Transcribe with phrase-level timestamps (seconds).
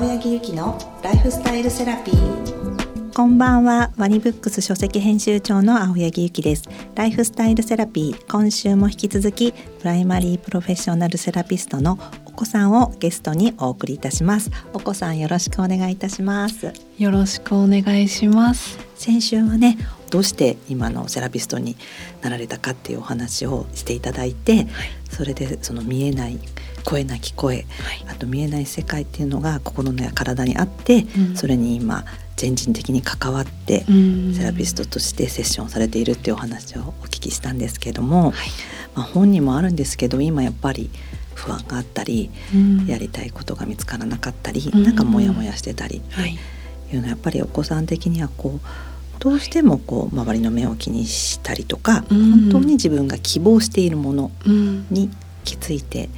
[0.00, 3.12] 青柳ゆきのライフスタイルセラピー。
[3.12, 3.92] こんばんは。
[3.98, 6.62] ワニブックス書籍編集長の青柳ゆきです。
[6.94, 14.50] ライフスタイルセラピー今週も引き続きプライマリープロフェッショナルセラピストのお子さんをゲストにお送りいたします。
[14.72, 16.72] お子さんよろしくお願いいたします。
[16.96, 18.78] よろしくお願いします。
[18.94, 19.76] 先週はね
[20.08, 21.76] どうして今のセラピストに
[22.22, 24.66] なられたかっていうお話をしていただいて、はい、
[25.10, 26.38] それでその見えない
[26.84, 27.66] 声なき声、はい、
[28.08, 32.04] あと見えない世界っていうのが心のや体にあって、うん、それに今
[32.36, 33.84] 全人的に関わって、
[34.34, 38.48] セラピストとしてセッションされているっていうお話をお聞きしたんですけども、はい、
[38.94, 40.90] まあ、本にもあるんですけど今やっぱり
[41.34, 54.30] 不安があったり、うん、やりたいことが見つからなかったり、うん、なんかモヤモヤしてたりっていうのはやっぱりお子さん的にはこうどうしてもこう周りの目を気にしたりとか、うん、本当に自分が希望しているもの
[54.90, 55.10] に
[55.44, 56.08] 気づいて、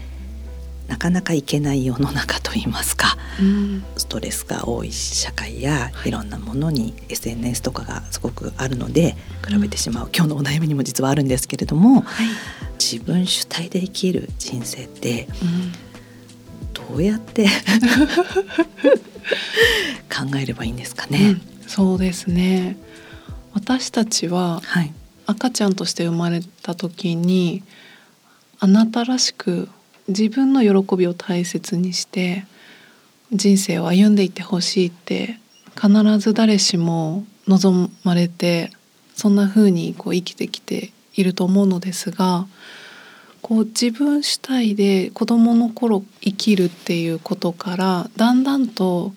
[0.89, 9.17] なかなかいけない世の中といいますか、うん、ストレスが多い社会やいろんなものに SNS とかがすごくあるので
[9.47, 12.27] 比べてしまう、うん、今日のお悩みにも実はあるんですけれども、はい、
[12.79, 15.29] 自分主体で生きる人生って、
[16.73, 17.47] どうやって
[20.11, 21.41] 考えればいいんですかね？
[21.67, 22.77] そうですね。
[23.55, 24.63] 私たちは
[25.27, 27.63] 赤ちゃんとして生まれた時に
[28.59, 29.69] あなたらしく
[30.09, 32.45] 自分の喜びを大切にして
[33.33, 35.39] 人生を歩んでいってほしいって
[35.75, 38.71] 必ず誰しも望まれて
[39.15, 42.47] そんな風にこう生きてきていると思うのですが
[43.41, 49.13] こう自分主体で子どもの頃生きるっていうことからだんだんと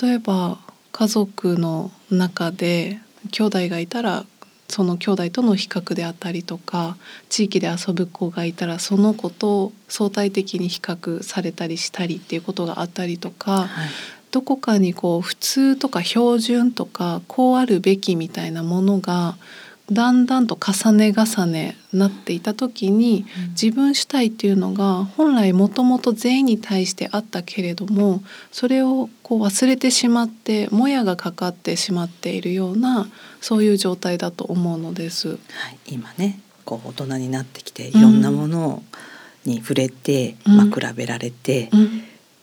[0.00, 0.58] 例えば
[0.92, 3.00] 家族の中で
[3.32, 4.24] 兄弟がいたら
[4.68, 6.96] その兄弟との比較であったりとか
[7.28, 13.88] 地域で遊ぶ子がいたらその子と相対的に比較されたりしたりっていうことがあったりとか、はい、
[14.30, 19.36] どこかにこう普通とか標準とかこうあるべきみたいなものが
[19.90, 33.06] だんだんと重ね重ねなっていた時に、自分主体っていうのが本来もともと全員に対してあったけれどもそれをこう忘れてしまってもやがかかってしまっているような
[33.40, 35.28] そういう状態だと思うのです。
[35.28, 35.38] はい、
[35.86, 38.82] 今ねこう大人になってきていろんなもの
[39.44, 41.70] に触れて、うん、まあ、比べられて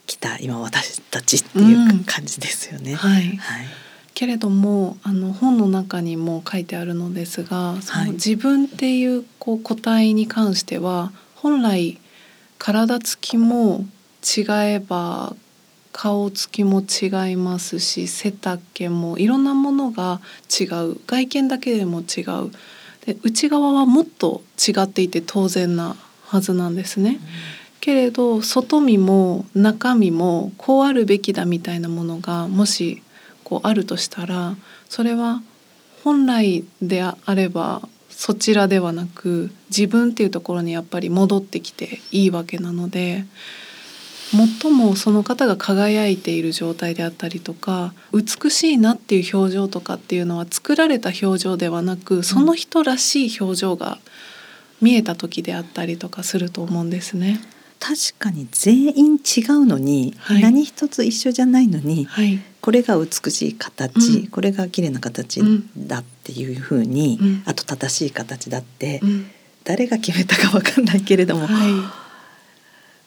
[0.07, 2.95] きた、今私たちっていう感じですよね。
[2.95, 3.67] はい、はい
[4.13, 11.99] けれどもあの本の中にも書いてあるのですがその自分っていうこう個体に関しては本来
[12.59, 13.85] 体つきも
[14.23, 15.35] 違えば
[15.91, 20.97] 顔つきも違いますし背丈もいろんなものが違う。
[21.05, 22.51] 外見だけでも違う。
[23.05, 25.95] で内側はもっと違っていて当然な
[26.25, 27.11] はずなんですね。
[27.11, 27.19] うん、
[27.79, 33.03] けれど外見も中身もこうあるべきだみたいなものがもし
[33.53, 34.55] こうあるとしたら
[34.89, 35.43] それは
[36.03, 43.25] 本来であればそちらではなく自分っていうところにやっぱり戻ってきていいわけなので
[44.61, 53.99] 最もその方が輝いている状態であったりとか美しいなっていう表情とかっていうのは作られた表情ではなくその人らしい表情が
[54.81, 57.39] 見えた時であったりとかすると思うんですね。
[57.83, 65.41] 確かに全員違うのに、はい、何一つ一緒じゃないのに、はい、これが美しい形、うん、これが綺麗な形
[65.75, 69.25] だっていうふうに、うん、あと正しい形だって、うん、
[69.65, 71.71] 誰が決めたか分かんないけれども、はい、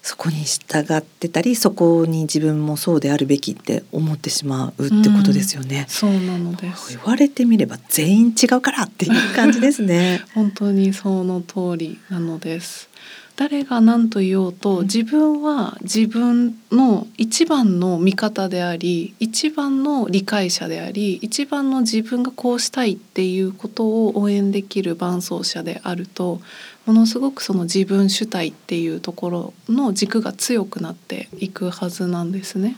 [0.02, 5.86] そこに従ってたりそこに自分もそうであるべきって思ってしまうってことですよね。
[5.88, 6.98] そうなのです。
[6.98, 10.22] 言われてみれば全員違うからっていう感じですね。
[10.34, 12.90] 本当にその通りなのです。
[13.36, 26.40] 誰が何と言おうと自分は自分の一番の味方であり一番の理解者であり一番の自分がこうしたいっていうことを応援できる伴走者であると
[26.86, 32.76] ものすごくその自分主体っていうところの軸が強くなっていくはずなんですね。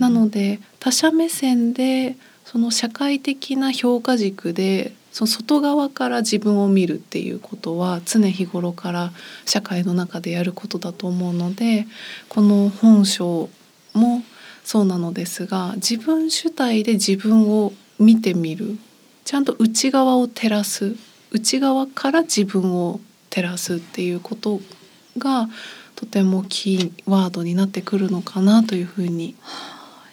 [0.00, 9.12] なので他者目線でその社会的な評価軸でその外側から自分を見るっていうことは常日頃から
[9.44, 11.86] 社会の中でやることだと思うので
[12.28, 13.48] この本書
[13.92, 14.22] も
[14.64, 18.78] そうなのですが自分主体で自分を見てみる
[19.24, 20.94] ちゃんと内側を照らす
[21.32, 24.60] 内側から自分を照らすっていうこと
[25.18, 25.48] が
[25.96, 29.36] とてもキーワードになってくるのかなというふうに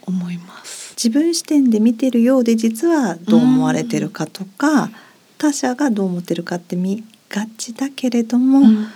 [0.06, 0.77] 思います。
[0.98, 4.90] 自分視点で見てるようで実はどう思われてるかとか、
[5.38, 8.88] 他者がどう思ってるかって見がちだけれども、うん、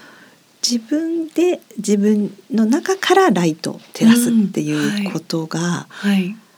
[0.68, 5.88] 自分で自分の中からライトを照らすっていうことが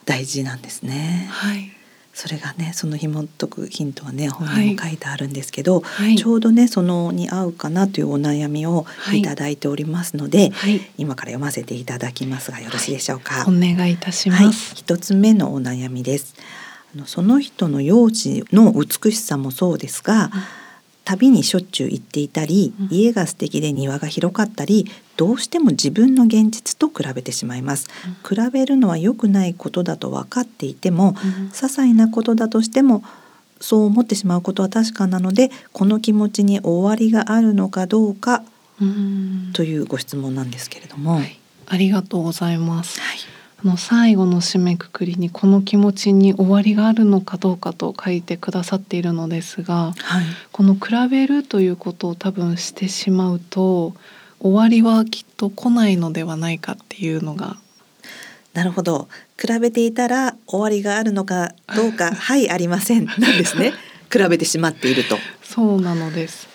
[0.06, 1.28] 大事なんですね。
[1.30, 1.72] はい、
[2.14, 9.22] それがねその紐解くヒントはね本にも書いてあるんですけど、はい、ちょうどねそのに合うかなというお悩みをい。
[9.24, 13.46] ただいておりますので、はい、今から読ませていただきますがよろしいでしょうか。
[13.48, 14.76] お願いいたします。
[14.76, 16.36] 一、つ目のお悩みです。
[16.94, 20.30] あのその人の容姿の美しさもそうですが、
[21.06, 27.88] 旅にしょっちゅう行っていたり、家が素敵で庭が広かったりどうしても自分の現実と比べてしまいます、
[28.28, 33.04] 比べるのは良くないことだと分かっていても、些細なことだとしても
[33.60, 38.44] そう思ってしまうことは確かなのでこの気持ちに終わりがあるのかどうか
[39.54, 43.18] というご質問なんですけれども、はい、ありがとうございます、はい
[43.66, 53.94] の最後の締めくくりにこの気持ちに終わりがあるのかどうかと書いてくださっているのですが、はい、この比べるということを多分してしまうと
[54.40, 57.58] 終わりはきっと来ないのではないかっていうのが。
[58.54, 59.08] なるほど。
[59.40, 63.06] 比べていたら終わりがあるのかどうかはいありません。
[63.06, 63.74] なんですね。
[64.12, 65.18] 比べてしまっていると。
[65.44, 66.53] そうなのです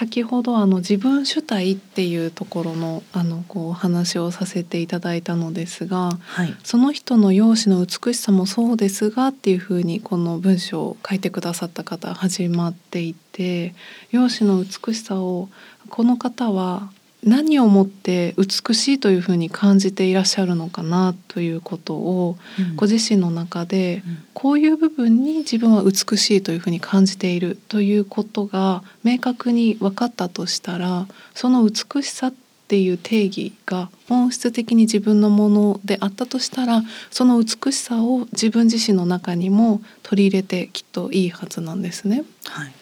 [0.00, 13.74] 先ほどあの自分主体っていうところのあのこう話をさせていただいたのですが、はい、その人の容姿の美しさもそうですがっていうふうにこの文章を書いてくださった方始まっていて
[14.10, 15.50] 容姿の美しさを
[15.90, 16.90] この方は
[17.24, 22.38] 何をもって美しいというふうに感じていらっしゃるのかなということを、
[22.76, 24.02] ご自身の中で、
[24.32, 32.34] こういう部分に自分は美しいというふうに感じているということが明確に分かったとしたらその美しさっ
[32.68, 42.24] ていう定義が本質的に自分のものであったとしたらその美しさを自分自身の中にも取り入れてきっといいはずなんですね。
[42.46, 42.72] はい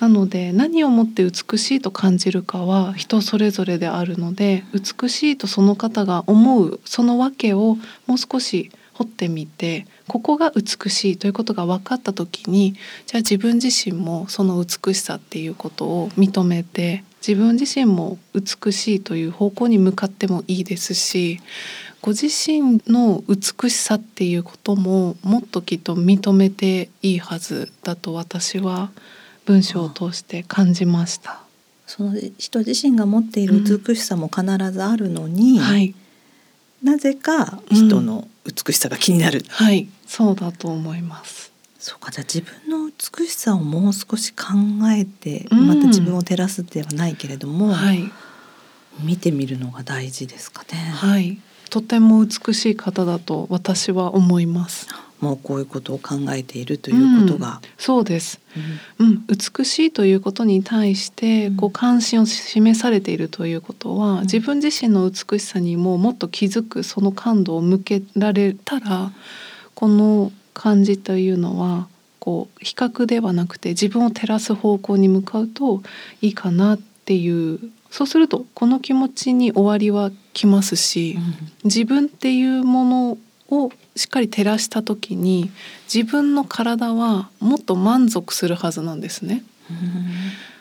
[0.00, 7.76] なので何をもって美しいと感じるかは人それぞれであるので美しいとその方が思うその訳を
[8.06, 12.72] もう少し掘ってみてここが美しいということが分かった時に
[13.06, 21.40] じゃあ自分自身もその美しさっていうことを認めて自分自身も美しいという方向に向かってもいいですし
[22.00, 29.19] ご自身の美しさっていうことももっときっと認めていいはずだと私は思います
[29.50, 31.40] 文章を通して感じました。
[31.86, 35.92] その人自身が持っている美しさも必ずあるのに、うんはい、
[36.84, 39.88] なぜか人の美しさが気になる、うん、はい。
[40.06, 41.52] そうだと思います。
[41.80, 44.44] そうかじゃあ自分の美しさをもう少し考
[44.96, 48.08] えて、うん、また自分を照らすではないけれども、はい、
[49.02, 50.78] 見てみるのが大事ですかね。
[50.78, 51.40] はい。
[51.70, 54.88] とても美しい方だと私は思います
[55.20, 58.40] もうこういうことを考えているということが、うん、そうです、
[58.98, 69.12] うん、うん、美しいということに対してこう関心を示されているということは、うん、自分自身の美しさにももっと気づくその感度を向けられたら
[69.74, 71.88] この感じというのは
[72.18, 75.82] こう比較ではなくて自分を照らす方向に向かうと
[76.20, 77.58] いいかなっていう
[77.90, 81.18] そうするとこの気持ちに終わりは来ますし、
[81.64, 83.18] 自分っていうもの
[83.50, 85.50] をしっかり照らした時に
[85.92, 89.44] 自分の体はもっと満足するはずなんですね。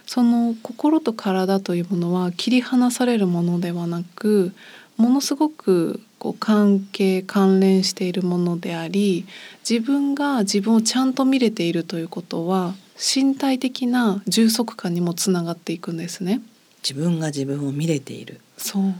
[0.05, 4.53] その心と体というものは切り離されるものではなく
[4.97, 9.25] ものすごくこう関係関連しているものであり
[9.67, 16.41] 自分が自分をちゃんと見れているということは身体的な充足感にもつながっていくんですね。
[16.81, 18.93] 自分が自分を見れているそう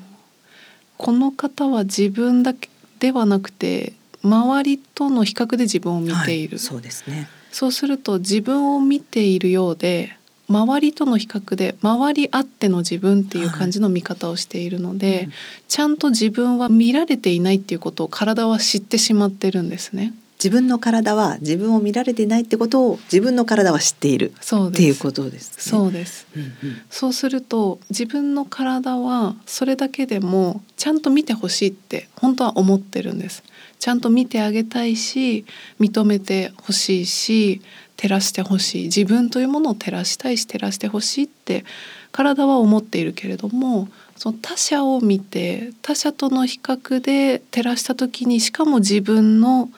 [0.98, 2.69] この方は自分だけ
[3.00, 7.29] ではなくて周りとの比較で自分を見ている、はい、そうですね。
[7.51, 10.15] そうすると自分を見ているようで
[10.48, 15.34] 周りとの比較で周りあっての自分っていう感じの見方をしているので、はいうん、
[15.68, 20.13] ちゃんと自分は見られていないっていうことを体は知ってしまってるんですね。
[20.41, 26.51] 自分の体は自分を見られてないってことを自分の体は知っているっていうことです、ね、そうです、うんうん、
[26.89, 33.43] そうすると自分の体はそれだけでもちゃんと見てほしいって本当は思ってるんです。
[33.79, 35.46] ちゃんと見てあげたいし
[35.79, 37.62] 認めてほしいし
[37.96, 38.84] 照らしてほしい。
[38.86, 41.65] 自分というものを照らしたいし照らしてほしいって
[42.12, 49.69] 体は思っているけれどもその他者を見て他者との比較で照らした時にしかも自分の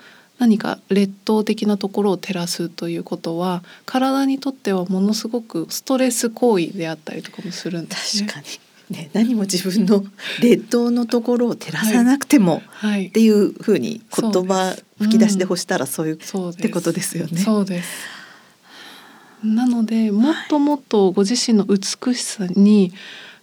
[0.41, 8.27] 何か劣等的なところを照らすということは体にとってはものすごくストレス行為であったりとかもするんですね。
[8.27, 8.49] 確か
[8.89, 8.97] に。
[8.97, 10.03] ね、何も自分の
[10.41, 17.39] 劣等のところを照らさなくても、はい、っていうふうに言葉吹き出しでほしたらそういう、うん、ってことですよね。
[17.39, 17.89] そうです。
[19.43, 22.91] なのでもっともっとご自身の美しさに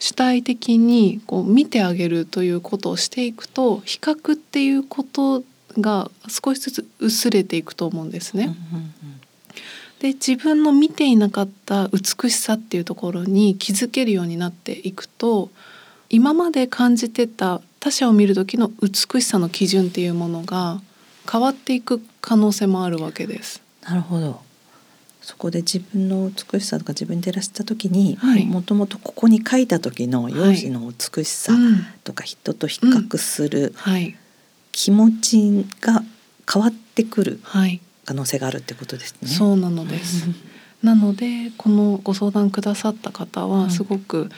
[0.00, 5.44] 主体的にこう見てあげるということをしていくと比較っていうこと
[5.80, 8.54] が少しずつ薄れていくと思うんですね。
[10.00, 15.50] で自分の見ていなかった美しさっていうところに気づけるようになっていくと
[16.08, 20.80] 今まで感じてた他者を見る時の美しさの基準っていうものが
[21.30, 23.60] 変わっていく可能性もあるわけです。
[23.82, 24.40] なるほど。
[25.20, 28.16] そこで自分の美しさとか自分で照らした時に
[28.46, 31.52] もともとここに書いた時の容姿の美しさ
[32.02, 33.74] とか人と比較する
[34.78, 36.04] 気持ちが
[36.50, 37.40] 変わってくる
[38.04, 39.28] 可能性があるってことですね。
[39.28, 40.28] そうなのです。
[40.84, 44.30] なのでこのご相談くださった方はすごく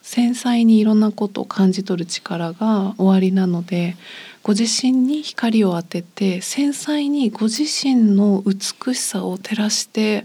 [0.00, 3.96] 繊細にいろんなことを感じ取る力がおありなので
[4.44, 10.24] ご自身に光を当てて繊細にご自身の美しさを照らして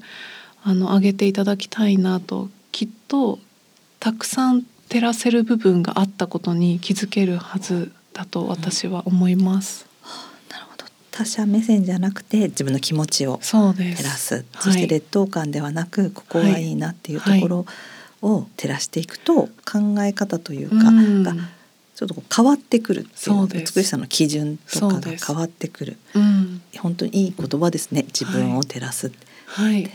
[0.63, 3.39] あの上げていただきたいなときっと
[3.99, 9.85] たくさん照らせる部分があったことに気づけるはずだと私は思います。
[10.49, 10.85] なるほど。
[11.11, 14.45] 他者目線じゃなくて自分の気持ちを照らす。
[14.59, 17.65] そして劣等感ではなく、ここはいいなっていうところ
[18.21, 21.35] を照らしていくと考え方というかが
[21.93, 28.03] ちょっと変わってくるっていう美しさの基準とかが変わってくる、うん、本当にいい言葉ですね。
[28.03, 29.11] 自分を照らす、
[29.45, 29.87] はい、あり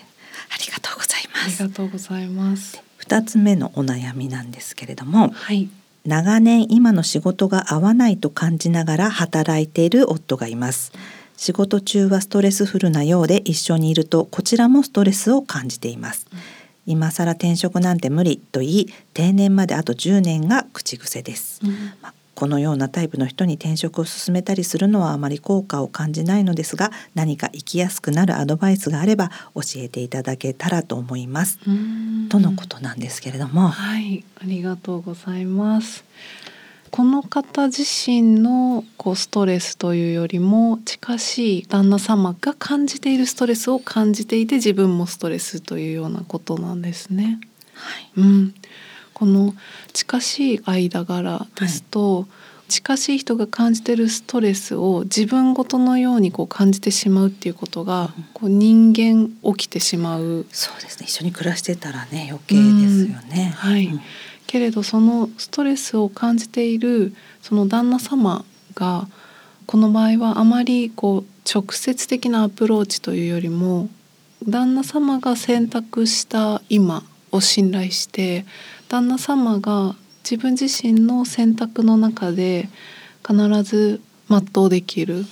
[0.70, 1.62] がとうございます。
[1.62, 2.82] ありがとうございます。
[2.98, 5.68] 二つ目のお悩みなんですけれども、はい、
[6.04, 10.92] 長年今の仕事が合わないと感じながら働いている夫がいます。
[11.36, 16.38] 仕事中はストレスフルなようで一緒にいるとこちらもストレスを感じています、うん
[16.86, 21.70] 今更転職なんて無理と言い定年まであと10年が口癖です、うん、
[22.02, 31.58] まあ、このようなタイプの人に転職を進めたりするのはあまり効果を感じないのですが何か生きやすくなるアドバイスがあれば教えていただけたらと思います。
[32.30, 33.68] とのことなんですけれども。
[33.68, 34.24] はい。
[34.40, 36.02] ありがとうございます。
[36.90, 47.38] この方自身のこうストレスというよりも近しい旦那様が感じているストレスを感じていて自分もストレスというようなことなんですね。
[47.74, 48.54] はい、うん、
[49.20, 49.54] この
[49.92, 52.26] 近しい間柄ですと、は
[52.68, 60.46] い、近しい人が感じてるストレスを自分ごとのようにこう感じてしまうっていうことが、こう人間起きてしまう。
[60.50, 61.06] そうですね。
[61.06, 63.52] 一緒に暮らしてたらね余計ですよね。
[63.56, 63.86] はい。
[63.88, 64.00] うん
[64.46, 69.06] けれどそのストレスを感じているその旦那様が
[69.66, 73.88] この場合はあまりこう直接的なアプローチというよりも
[74.48, 78.44] 旦那様が選択した今を信頼して
[78.90, 79.94] 旦那様が
[80.24, 82.68] 自分自身の選択の中で
[83.26, 85.24] 必ず全うできる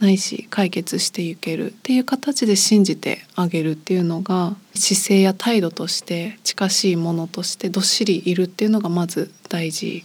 [0.00, 10.04] ないし解決していけるっていう形で信じてあげるっていうのが姿勢や態度として近しいものとしてどっしりいるっていうのがまず大事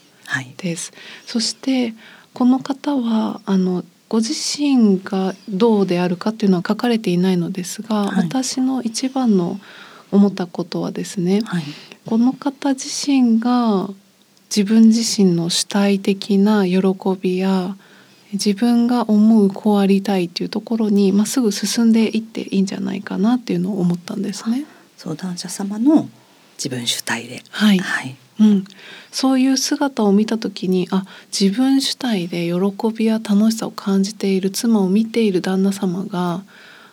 [0.58, 0.92] です。
[0.92, 1.96] はい、そして
[2.34, 9.60] この方はあのご自身がどうであるかっていうのは書かれていないのですが、はい、私の一番の
[10.16, 11.64] 思ったことはですね、はい、
[12.06, 13.90] この方自身が
[14.56, 16.80] 自分自身の主体的な喜
[17.20, 17.76] びや
[18.34, 24.66] 自分が思うこうありたいっていうところにまっすぐ進んでいっていいんじゃないかなっていうのを思ったんですね。
[24.98, 26.10] 相談者様の
[26.58, 28.66] 自分主体で、はい、はい、うん、
[29.12, 31.06] そういう姿を見た時にあ
[31.38, 36.44] 自分主体で喜びや楽しさを感じている妻を見ている旦那様が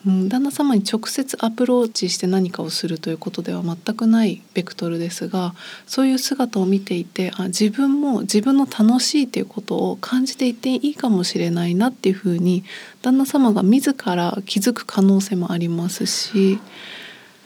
[0.07, 5.55] うん、旦那様に直接アプローチして何かをするということでは全くないベクトルですが
[5.87, 12.65] そういう姿を見ていてあ自分も自分の楽しいということを感じていていいかもしれないなっていうふうに
[13.01, 16.59] 旦那様が自ら気づく可能性もありますし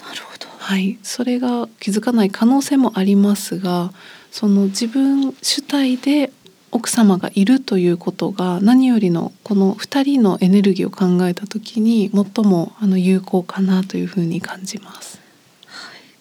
[0.02, 3.92] なるほど、はい、それが気づかない可能性もありますが
[4.30, 6.32] その自分主体で
[6.73, 15.20] 奥様がいるということが何よりのこの2人のエネルギーを考えた時に最もあの有効かなというふうに感じます。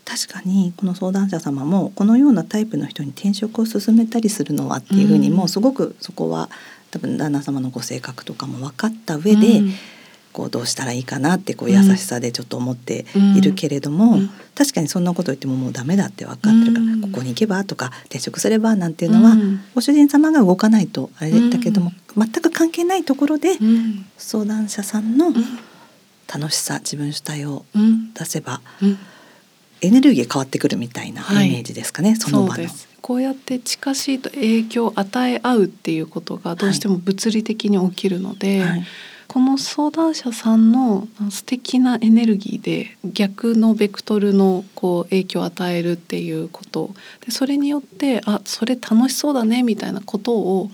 [0.05, 6.49] 確かにこの相談者様もこのようなタイプの人に転職を進めたりするのはっていうふうにもうすごくそこは
[6.91, 9.73] 多分旦那様のご性格とかも分かった上で、うん
[10.35, 13.05] こうどうしたらいいかなってこう優しさでちょっと思って
[13.37, 23.51] いるけれども、うん、確かにそんなこと言ってももうダメだって分かってるから、うん、ここに行けばとか転職すればなんていうのは、うん、ご主人様が動かないとあれだけども、全く関係ないところで
[24.17, 25.27] 相談者さんの
[26.27, 27.63] 楽しさ自分主体を
[28.13, 28.59] 出せば、
[29.79, 32.65] エネルギー変わってくるみたいなイメージですかね、はい、その場の。
[33.01, 38.83] こうやって近しいと影響を与え合うっていうことがどうしても物理的に起きるので、はいはい
[39.35, 46.91] この相談者さんの素敵なエネルギーで逆のベクトルのこう影響を与えるっていうこと。
[47.25, 50.71] でそれによってあそれ楽しそうだねみたいなことを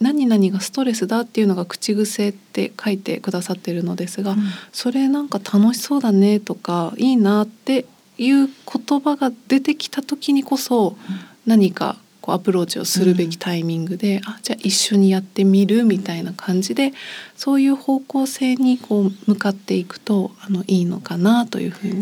[0.00, 4.38] 何々がストレスだっていうのが口癖って書いてくださってるのですが、うん、
[4.72, 7.84] それなんか楽しそうだねとかいいなって
[8.16, 10.96] いう言葉が出てきた時にこそ
[11.44, 11.98] 何か
[12.28, 16.92] こうアプローチをするべきタイミングで、うん、あじゃあ一緒にやってみるみたいな感じで
[17.38, 21.94] そういう方向性にこう向かっていくとあのいいのかなというふうに。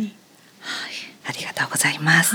[0.58, 0.92] はい、
[1.28, 2.34] ありがとうございます。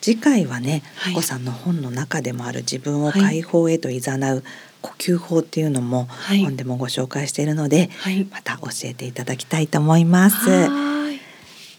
[0.00, 4.44] 次回はね、はい、こさんの本の中でもある自分を解放へと誘う
[4.80, 6.08] 呼吸法っていうのも
[6.42, 10.70] 本でもご紹介しているので、はい、また教えていただきたいと思います。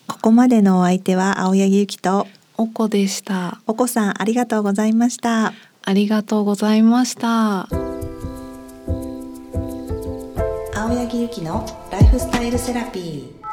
[0.05, 2.27] ここまでのお相手は青柳ゆきと
[2.61, 3.59] おこでした。
[3.65, 5.51] おこさんありがとうございました。
[5.81, 7.67] ありがとうございました。
[10.75, 13.50] 青柳ゆきのライフスタイルセラピー。